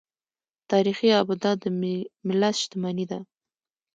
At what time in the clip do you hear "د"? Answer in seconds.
1.63-1.65